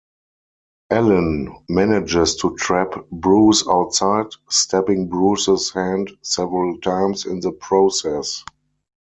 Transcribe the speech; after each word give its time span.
Ellen 0.89 1.63
manages 1.69 2.35
to 2.37 2.55
trap 2.55 3.05
Bruce 3.11 3.67
outside, 3.67 4.31
stabbing 4.49 5.07
Bruce's 5.07 5.71
hand 5.73 6.09
several 6.23 6.79
times 6.79 7.27
in 7.27 7.39
the 7.39 7.51
process. 7.51 8.43